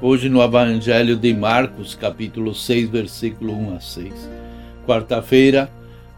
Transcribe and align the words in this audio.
hoje 0.00 0.28
no 0.28 0.42
Evangelho 0.42 1.16
de 1.16 1.34
Marcos, 1.34 1.94
capítulo 1.94 2.54
6, 2.54 2.88
versículo 2.88 3.52
1 3.52 3.76
a 3.76 3.80
6. 3.80 4.30
Quarta-feira, 4.86 5.70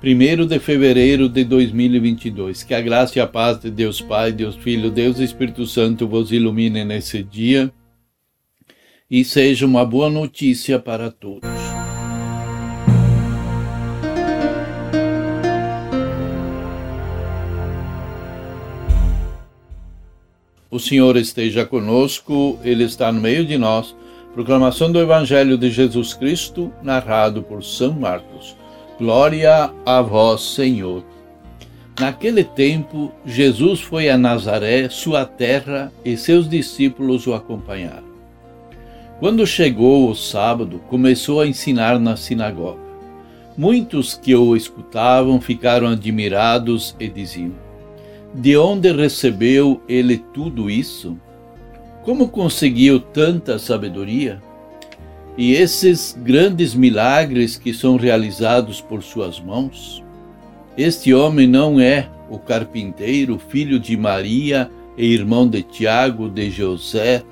1 0.03 0.47
de 0.47 0.59
fevereiro 0.59 1.29
de 1.29 1.45
2022. 1.45 2.63
Que 2.63 2.75
a 2.75 2.81
graça 2.81 3.19
e 3.19 3.23
a 3.23 3.27
paz 3.27 3.61
de 3.61 3.71
Deus 3.71 4.01
Pai, 4.01 4.33
Deus 4.33 4.57
Filho, 4.57 4.91
Deus 4.91 5.19
Espírito 5.19 5.67
Santo 5.67 6.07
vos 6.07 6.33
ilumine 6.33 6.85
nesse 6.85 7.23
dia 7.23 7.73
e 9.11 9.25
seja 9.25 9.67
uma 9.67 9.85
boa 9.85 10.09
notícia 10.09 10.79
para 10.79 11.11
todos. 11.11 11.50
O 20.71 20.79
Senhor 20.79 21.17
esteja 21.17 21.67
conosco, 21.67 22.57
Ele 22.63 22.85
está 22.85 23.11
no 23.11 23.21
meio 23.21 23.45
de 23.45 23.59
nós. 23.59 23.97
Proclamação 24.33 24.93
do 24.93 25.01
Evangelho 25.01 25.59
de 25.59 25.69
Jesus 25.69 26.15
Cristo, 26.15 26.73
narrado 26.81 27.43
por 27.43 27.65
São 27.65 27.93
Marcos. 27.93 28.57
Glória 28.97 29.73
a 29.85 30.01
vós, 30.01 30.43
Senhor. 30.43 31.03
Naquele 31.99 32.45
tempo, 32.45 33.11
Jesus 33.27 33.81
foi 33.81 34.09
a 34.09 34.17
Nazaré, 34.17 34.89
sua 34.89 35.25
terra, 35.25 35.93
e 36.05 36.17
seus 36.17 36.49
discípulos 36.49 37.27
o 37.27 37.35
acompanharam. 37.35 38.09
Quando 39.19 39.45
chegou 39.45 40.09
o 40.09 40.15
sábado, 40.15 40.81
começou 40.89 41.41
a 41.41 41.49
ensinar 41.49 41.99
na 41.99 42.17
sinagoga. 42.17 42.79
Muitos 43.59 44.15
que 44.15 44.37
o 44.37 44.55
escutavam 44.55 45.41
ficaram 45.41 45.89
admirados 45.89 46.95
e 47.01 47.09
diziam: 47.09 47.70
de 48.35 48.57
onde 48.57 48.93
recebeu 48.93 49.81
ele 49.89 50.19
tudo 50.33 50.71
isso? 50.71 51.17
Como 52.05 52.29
conseguiu 52.29 53.01
tanta 53.01 53.59
sabedoria? 53.59 54.41
E 55.37 55.53
esses 55.55 56.17
grandes 56.23 56.75
milagres 56.75 57.57
que 57.57 57.73
são 57.75 57.97
realizados 57.97 58.81
por 58.81 59.03
suas 59.03 59.41
mãos? 59.41 60.03
Este 60.77 61.13
homem 61.13 61.47
não 61.47 61.81
é 61.81 62.09
o 62.29 62.39
carpinteiro, 62.39 63.39
filho 63.39 63.79
de 63.79 63.97
Maria 63.97 64.71
e 64.97 65.07
irmão 65.07 65.49
de 65.49 65.63
Tiago, 65.63 66.29
de 66.29 66.51
José, 66.51 67.23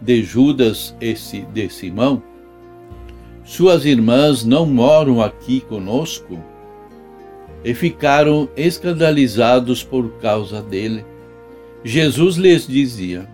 de 0.00 0.22
Judas 0.22 0.94
e 1.00 1.14
de 1.52 1.68
Simão? 1.68 2.22
Suas 3.44 3.84
irmãs 3.84 4.44
não 4.44 4.64
moram 4.64 5.20
aqui 5.20 5.60
conosco? 5.60 6.38
E 7.64 7.74
ficaram 7.74 8.48
escandalizados 8.56 9.82
por 9.84 10.18
causa 10.20 10.60
dele. 10.60 11.04
Jesus 11.84 12.36
lhes 12.36 12.66
dizia: 12.66 13.28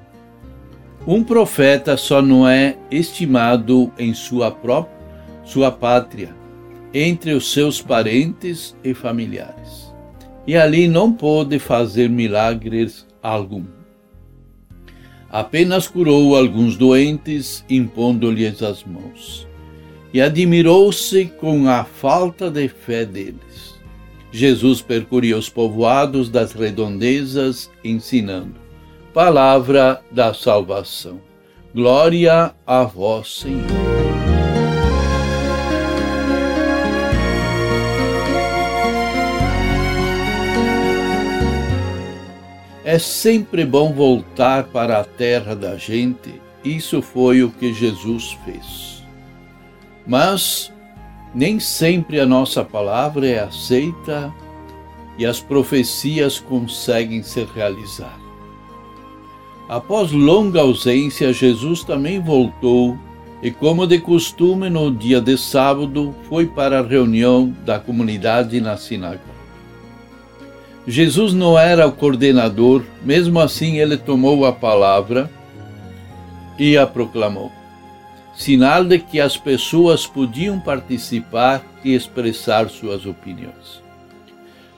Um 1.07 1.25
profeta 1.25 1.97
só 1.97 2.21
não 2.21 2.49
é 2.49 2.77
estimado 2.91 3.93
em 3.99 4.12
sua 4.15 4.51
própria 4.51 4.99
sua 5.49 5.72
pátria, 5.72 6.34
entre 6.93 7.33
os 7.33 7.53
seus 7.53 7.81
parentes 7.81 8.77
e 8.84 8.93
familiares. 8.93 9.93
E 10.47 10.56
ali 10.56 10.87
não 10.87 11.10
pôde 11.10 11.59
fazer 11.59 12.09
milagres 12.09 13.06
algum. 13.22 13.65
Apenas 15.31 15.89
curou 15.89 16.37
alguns 16.37 16.77
doentes, 16.77 17.65
impondo-lhes 17.69 18.62
as 18.62 18.84
mãos. 18.84 19.47
E 20.12 20.21
admirou-se 20.21 21.27
com 21.39 21.69
a 21.69 21.84
falta 21.84 22.50
de 22.50 22.69
fé 22.69 23.05
deles. 23.05 23.78
Jesus 24.31 24.83
percorria 24.83 25.37
os 25.37 25.49
povoados 25.49 26.28
das 26.28 26.53
redondezas, 26.53 27.71
ensinando. 27.83 28.56
Palavra 29.15 30.03
da 30.11 30.34
salvação. 30.34 31.21
Glória 31.75 32.55
a 32.66 32.84
vós, 32.84 33.41
Senhor. 33.41 33.89
É 42.84 42.99
sempre 42.99 43.66
bom 43.66 43.93
voltar 43.93 44.65
para 44.65 44.99
a 44.99 45.05
terra 45.05 45.55
da 45.55 45.77
gente, 45.77 46.41
isso 46.65 47.03
foi 47.03 47.43
o 47.43 47.50
que 47.50 47.72
Jesus 47.75 48.37
fez. 48.47 49.03
Mas 50.06 50.72
nem 51.38 51.60
sempre 51.60 52.19
a 52.19 52.26
nossa 52.26 52.65
palavra 52.65 53.25
é 53.25 53.38
aceita 53.38 54.34
e 55.16 55.25
as 55.25 55.38
profecias 55.38 56.41
conseguem 56.41 57.22
se 57.22 57.47
realizar. 57.54 58.19
Após 59.69 60.10
longa 60.10 60.62
ausência, 60.62 61.32
Jesus 61.32 61.84
também 61.84 62.19
voltou 62.21 62.98
e, 63.41 63.53
como 63.53 63.87
de 63.87 64.00
costume, 64.00 64.69
no 64.69 64.91
dia 64.91 65.21
de 65.21 65.38
sábado, 65.38 66.12
foi 66.28 66.44
para 66.44 66.81
a 66.81 66.82
reunião 66.82 67.54
da 67.65 67.78
comunidade 67.78 68.60
na 68.60 68.77
sinagoga. 68.77 69.38
Jesus 70.88 71.34
não 71.34 71.56
era 71.56 71.87
o 71.87 71.93
coordenador, 71.93 72.82
mesmo 73.04 73.38
assim, 73.38 73.78
ele 73.78 73.97
tomou 73.97 74.44
a 74.44 74.53
palavra 74.53 75.31
e 76.59 76.77
a 76.77 76.84
proclamou 76.84 77.58
sinal 78.38 78.84
de 78.84 79.00
que 79.00 79.21
as 79.21 79.37
pessoas 79.37 80.06
podiam 80.06 80.60
participar 80.60 81.60
e 81.84 81.93
expressar 81.93 82.71
suas 82.71 83.04
opiniões. 83.04 83.82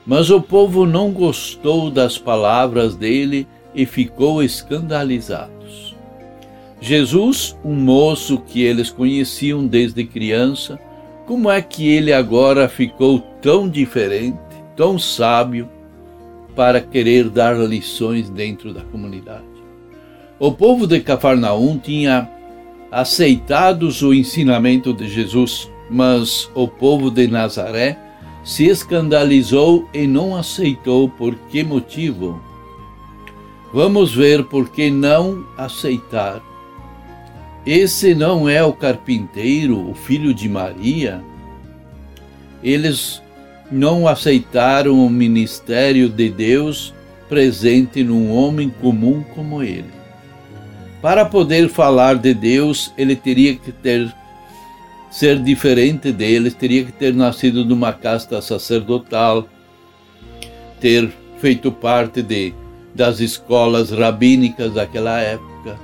Mas 0.03 0.31
o 0.31 0.41
povo 0.41 0.87
não 0.87 1.11
gostou 1.11 1.91
das 1.91 2.17
palavras 2.17 2.95
dele 2.95 3.47
e 3.75 3.85
ficou 3.85 4.41
escandalizado. 4.41 5.51
Jesus, 6.81 7.55
um 7.63 7.75
moço 7.75 8.39
que 8.39 8.63
eles 8.63 8.89
conheciam 8.89 9.67
desde 9.67 10.03
criança, 10.03 10.79
como 11.27 11.47
é 11.47 11.61
que 11.61 11.87
ele 11.87 12.11
agora 12.11 12.67
ficou 12.67 13.19
tão 13.39 13.69
diferente, 13.69 14.39
tão 14.75 14.97
sábio, 14.97 15.69
para 16.55 16.81
querer 16.81 17.29
dar 17.29 17.55
lições 17.55 18.27
dentro 18.27 18.73
da 18.73 18.81
comunidade? 18.81 19.45
O 20.39 20.51
povo 20.51 20.87
de 20.87 20.99
Cafarnaum 20.99 21.77
tinha 21.77 22.27
aceitados 22.91 24.01
o 24.01 24.13
ensinamento 24.13 24.93
de 24.93 25.07
Jesus, 25.07 25.71
mas 25.89 26.51
o 26.53 26.67
povo 26.67 27.09
de 27.09 27.27
Nazaré 27.27 27.97
se 28.43 28.67
escandalizou 28.67 29.87
e 29.93 30.05
não 30.05 30.35
aceitou 30.35 31.07
por 31.07 31.35
que 31.49 31.63
motivo? 31.63 32.41
Vamos 33.73 34.13
ver 34.13 34.43
por 34.45 34.69
que 34.69 34.91
não 34.91 35.45
aceitar. 35.57 36.41
Esse 37.65 38.13
não 38.13 38.49
é 38.49 38.63
o 38.63 38.73
carpinteiro, 38.73 39.89
o 39.89 39.93
filho 39.93 40.33
de 40.33 40.49
Maria? 40.49 41.23
Eles 42.61 43.21
não 43.71 44.07
aceitaram 44.07 45.05
o 45.05 45.09
ministério 45.09 46.09
de 46.09 46.29
Deus 46.29 46.93
presente 47.29 48.03
num 48.03 48.29
homem 48.31 48.69
comum 48.81 49.23
como 49.33 49.63
ele. 49.63 50.00
Para 51.01 51.25
poder 51.25 51.67
falar 51.67 52.15
de 52.15 52.31
Deus, 52.31 52.93
ele 52.95 53.15
teria 53.15 53.55
que 53.55 53.71
ter 53.71 54.13
ser 55.09 55.39
diferente 55.39 56.11
deles, 56.11 56.53
teria 56.53 56.85
que 56.85 56.91
ter 56.91 57.13
nascido 57.13 57.65
numa 57.65 57.91
casta 57.91 58.41
sacerdotal, 58.41 59.45
ter 60.79 61.11
feito 61.39 61.71
parte 61.71 62.21
de 62.21 62.53
das 62.93 63.19
escolas 63.19 63.89
rabínicas 63.89 64.73
daquela 64.73 65.19
época, 65.19 65.79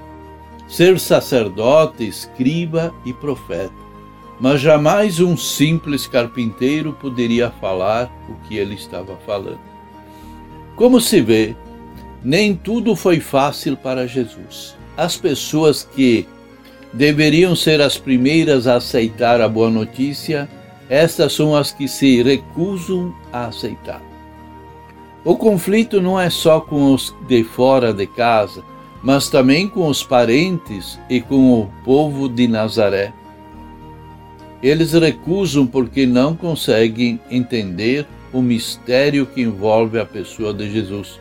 ser 0.68 1.00
sacerdote, 1.00 2.08
escriba 2.08 2.94
e 3.06 3.14
profeta. 3.14 3.74
Mas 4.40 4.62
jamais 4.62 5.20
um 5.20 5.36
simples 5.36 6.06
carpinteiro 6.06 6.94
poderia 6.94 7.50
falar 7.50 8.12
o 8.30 8.36
que 8.48 8.56
ele 8.58 8.76
estava 8.76 9.18
falando. 9.26 9.60
Como 10.76 11.02
se 11.02 11.22
vê, 11.22 11.56
nem 12.24 12.54
tudo 12.54 12.96
foi 12.96 13.20
fácil 13.20 13.76
para 13.76 14.06
Jesus 14.06 14.78
as 14.98 15.16
pessoas 15.16 15.88
que 15.96 16.28
deveriam 16.92 17.56
ser 17.56 17.80
as 17.80 17.98
primeiras 17.98 18.66
a 18.66 18.78
aceitar 18.78 19.40
a 19.40 19.48
boa 19.48 19.70
notícia, 19.70 20.50
estas 20.90 21.34
são 21.34 21.56
as 21.56 21.72
que 21.72 21.88
se 21.88 22.24
recusam 22.24 23.14
a 23.32 23.46
aceitar. 23.46 24.02
O 25.24 25.36
conflito 25.36 26.02
não 26.02 26.20
é 26.20 26.30
só 26.30 26.60
com 26.60 26.94
os 26.94 27.14
de 27.28 27.44
fora 27.44 27.94
de 27.94 28.08
casa, 28.08 28.64
mas 29.04 29.30
também 29.30 29.68
com 29.68 29.88
os 29.88 30.02
parentes 30.02 31.00
e 31.10 31.22
com 31.22 31.62
o 31.62 31.68
povo 31.84 32.28
de 32.28 32.48
Nazaré. 32.48 33.14
Eles 34.64 34.94
recusam 34.94 35.68
porque 35.68 36.08
não 36.08 36.36
conseguem 36.36 37.20
entender 37.30 38.08
o 38.34 38.42
mistério 38.42 39.26
que 39.26 39.42
envolve 39.42 40.00
a 40.00 40.06
pessoa 40.06 40.54
de 40.54 40.72
Jesus. 40.72 41.20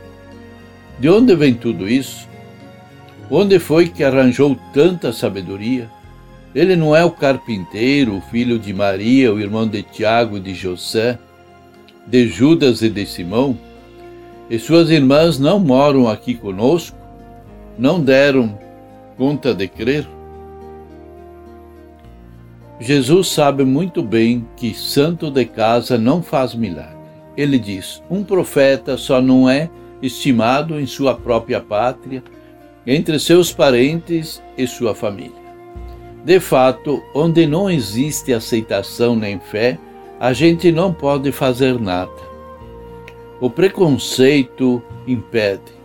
De 0.99 1.08
onde 1.11 1.34
vem 1.37 1.52
tudo 1.52 1.88
isso? 1.88 2.26
Onde 3.31 3.58
foi 3.58 3.88
que 3.88 4.05
arranjou 4.05 4.56
tanta 4.73 5.12
sabedoria? 5.12 5.90
Ele 6.55 6.76
não 6.76 6.94
é 6.94 7.05
o 7.05 7.11
carpinteiro, 7.11 8.17
o 8.17 8.20
filho 8.20 8.58
de 8.58 8.73
Maria, 8.73 9.32
o 9.32 9.40
irmão 9.40 9.67
de 9.67 9.82
Tiago 9.82 10.37
e 10.37 10.40
de 10.40 10.55
José, 10.55 11.19
de 12.06 12.28
Judas 12.28 12.82
e 12.82 12.88
de 12.88 13.05
Simão? 13.05 13.58
E 14.49 14.58
suas 14.58 14.90
irmãs 14.90 15.38
não 15.38 15.58
moram 15.58 16.08
aqui 16.08 16.34
conosco? 16.34 16.96
Não 17.76 18.00
deram 18.00 18.58
conta 19.19 19.52
de 19.52 19.67
crer? 19.67 20.06
Jesus 22.79 23.29
sabe 23.29 23.64
muito 23.64 24.02
bem 24.02 24.46
que 24.56 24.72
santo 24.72 25.31
de 25.31 25.44
casa 25.46 25.99
não 25.99 26.22
faz 26.22 26.55
milagre. 26.55 26.96
Ele 27.37 27.58
diz: 27.58 28.02
um 28.08 28.22
profeta 28.22 28.96
só 28.96 29.20
não 29.20 29.49
é 29.49 29.69
estimado 30.00 30.79
em 30.79 30.87
sua 30.87 31.14
própria 31.14 31.61
pátria, 31.61 32.22
entre 32.86 33.18
seus 33.18 33.52
parentes 33.52 34.42
e 34.56 34.66
sua 34.66 34.94
família. 34.94 35.46
De 36.24 36.40
fato, 36.40 37.02
onde 37.14 37.46
não 37.46 37.70
existe 37.70 38.32
aceitação 38.32 39.16
nem 39.16 39.38
fé, 39.38 39.78
a 40.18 40.32
gente 40.32 40.70
não 40.72 40.92
pode 40.92 41.30
fazer 41.32 41.78
nada. 41.80 42.26
O 43.40 43.50
preconceito 43.50 44.82
impede. 45.06 45.76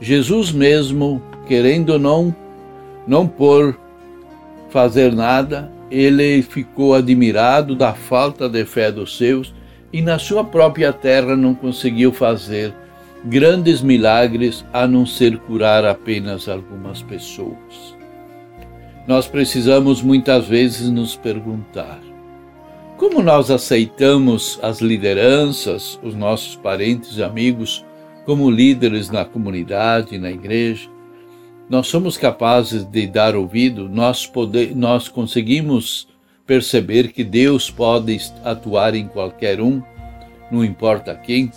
Jesus 0.00 0.52
mesmo, 0.52 1.22
querendo 1.46 1.98
não 1.98 2.34
não 3.06 3.26
por 3.26 3.78
fazer 4.70 5.12
nada, 5.12 5.70
ele 5.90 6.42
ficou 6.42 6.94
admirado 6.94 7.76
da 7.76 7.92
falta 7.92 8.48
de 8.48 8.64
fé 8.64 8.90
dos 8.90 9.16
seus 9.16 9.54
e 9.92 10.00
na 10.00 10.18
sua 10.18 10.42
própria 10.42 10.92
terra 10.92 11.36
não 11.36 11.54
conseguiu 11.54 12.12
fazer 12.12 12.74
grandes 13.24 13.80
milagres 13.82 14.64
a 14.72 14.86
não 14.86 15.06
ser 15.06 15.38
curar 15.38 15.84
apenas 15.84 16.48
algumas 16.48 17.02
pessoas 17.02 17.94
nós 19.06 19.26
precisamos 19.26 20.00
muitas 20.00 20.46
vezes 20.46 20.88
nos 20.88 21.14
perguntar: 21.14 22.00
como 22.96 23.22
nós 23.22 23.50
aceitamos 23.50 24.58
as 24.62 24.80
lideranças, 24.80 25.98
os 26.02 26.14
nossos 26.14 26.56
parentes 26.56 27.18
e 27.18 27.22
amigos, 27.22 27.84
como 28.24 28.50
líderes 28.50 29.10
na 29.10 29.24
comunidade, 29.24 30.18
na 30.18 30.30
igreja? 30.30 30.88
Nós 31.68 31.86
somos 31.86 32.16
capazes 32.16 32.84
de 32.84 33.06
dar 33.06 33.34
ouvido, 33.34 33.88
nós, 33.88 34.30
nós 34.74 35.08
conseguimos 35.08 36.08
perceber 36.46 37.08
que 37.08 37.24
Deus 37.24 37.70
pode 37.70 38.18
atuar 38.44 38.94
em 38.94 39.06
qualquer 39.06 39.60
um, 39.60 39.82
não 40.50 40.62
importa 40.64 41.14
quem. 41.14 41.50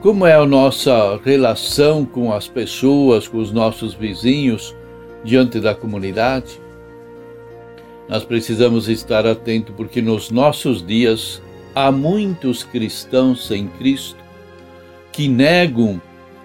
Como 0.00 0.24
é 0.24 0.32
a 0.32 0.46
nossa 0.46 1.20
relação 1.24 2.04
com 2.04 2.32
as 2.32 2.46
pessoas, 2.46 3.26
com 3.26 3.38
os 3.38 3.50
nossos 3.50 3.94
vizinhos, 3.94 4.72
diante 5.24 5.58
da 5.58 5.74
comunidade, 5.74 6.60
nós 8.08 8.24
precisamos 8.24 8.88
estar 8.88 9.26
atentos 9.26 9.74
porque 9.76 10.00
nos 10.00 10.30
nossos 10.30 10.86
dias 10.86 11.42
há 11.74 11.90
muitos 11.90 12.62
cristãos 12.62 13.44
sem 13.46 13.66
Cristo 13.66 14.22
que 15.10 15.26
negam 15.26 16.00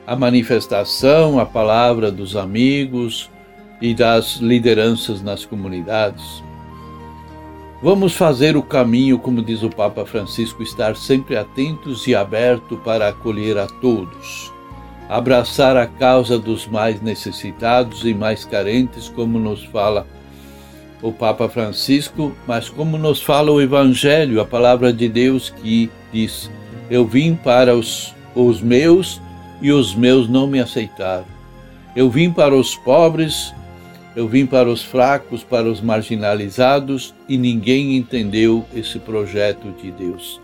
a 0.07 0.15
manifestação, 0.15 1.39
a 1.39 1.45
palavra 1.45 2.11
dos 2.11 2.35
amigos 2.35 3.29
e 3.79 3.93
das 3.93 4.37
lideranças 4.37 5.21
nas 5.21 5.45
comunidades. 5.45 6.43
Vamos 7.83 8.15
fazer 8.15 8.57
o 8.57 8.63
caminho, 8.63 9.19
como 9.19 9.43
diz 9.43 9.61
o 9.61 9.69
Papa 9.69 10.05
Francisco, 10.05 10.63
estar 10.63 10.95
sempre 10.95 11.37
atentos 11.37 12.07
e 12.07 12.15
abertos 12.15 12.79
para 12.83 13.09
acolher 13.09 13.57
a 13.59 13.67
todos 13.67 14.53
abraçar 15.09 15.77
a 15.77 15.85
causa 15.85 16.39
dos 16.39 16.67
mais 16.67 17.01
necessitados 17.01 18.05
e 18.05 18.13
mais 18.13 18.45
carentes, 18.45 19.09
como 19.09 19.37
nos 19.37 19.63
fala 19.65 20.07
o 21.01 21.11
Papa 21.11 21.49
Francisco, 21.49 22.33
mas 22.47 22.69
como 22.69 22.97
nos 22.97 23.21
fala 23.21 23.51
o 23.51 23.61
Evangelho, 23.61 24.39
a 24.39 24.45
palavra 24.45 24.93
de 24.93 25.07
Deus 25.09 25.49
que 25.49 25.89
diz: 26.11 26.49
Eu 26.89 27.05
vim 27.05 27.35
para 27.35 27.75
os, 27.75 28.15
os 28.33 28.61
meus 28.61 29.21
e 29.61 29.71
os 29.71 29.93
meus 29.93 30.27
não 30.27 30.47
me 30.47 30.59
aceitaram. 30.59 31.25
Eu 31.95 32.09
vim 32.09 32.31
para 32.31 32.55
os 32.55 32.75
pobres, 32.75 33.53
eu 34.15 34.27
vim 34.27 34.45
para 34.45 34.69
os 34.69 34.81
fracos, 34.81 35.43
para 35.43 35.69
os 35.69 35.81
marginalizados 35.81 37.13
e 37.27 37.37
ninguém 37.37 37.97
entendeu 37.97 38.65
esse 38.73 38.99
projeto 38.99 39.71
de 39.81 39.91
Deus. 39.91 40.39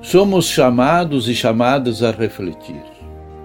Somos 0.00 0.46
chamados 0.46 1.28
e 1.28 1.34
chamadas 1.34 2.02
a 2.02 2.10
refletir. 2.10 2.82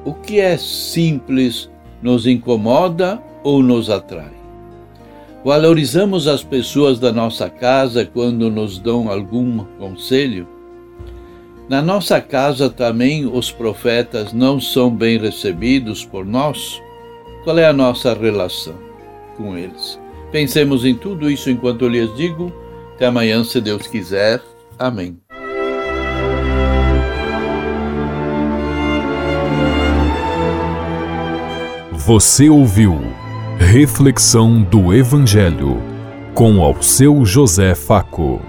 O 0.06 0.14
que 0.14 0.40
é 0.40 0.58
simples 0.58 1.70
nos 2.02 2.28
incomoda 2.28 3.22
ou 3.44 3.64
nos 3.64 3.90
atrai? 3.90 4.40
Valorizamos 5.44 6.28
as 6.28 6.44
pessoas 6.44 7.00
da 7.00 7.12
nossa 7.12 7.50
casa 7.50 8.06
quando 8.06 8.52
nos 8.52 8.78
dão 8.78 9.10
algum 9.10 9.64
conselho? 9.80 10.48
Na 11.70 11.82
nossa 11.82 12.20
casa 12.20 12.70
também 12.70 13.26
os 13.26 13.52
profetas 13.52 14.34
não 14.34 14.60
são 14.60 14.94
bem 14.94 15.18
recebidos 15.18 16.04
por 16.04 16.26
nós? 16.26 16.82
Qual 17.44 17.58
é 17.58 17.66
a 17.66 17.74
nossa 17.74 18.14
relação 18.14 18.76
com 19.38 19.58
eles? 19.58 20.00
Pensemos 20.32 20.86
em 20.86 20.94
tudo 20.94 21.30
isso 21.30 21.50
enquanto 21.50 21.84
eu 21.84 21.90
lhes 21.90 22.14
digo. 22.16 22.54
Até 22.96 23.06
amanhã, 23.06 23.44
se 23.44 23.62
Deus 23.62 23.88
quiser. 23.88 24.42
Amém. 24.78 25.18
Você 31.94 32.50
ouviu 32.50 33.00
Reflexão 33.60 34.64
do 34.64 34.94
Evangelho 34.94 35.82
com 36.34 36.62
ao 36.64 36.82
seu 36.82 37.26
José 37.26 37.76
Faco. 37.76 38.42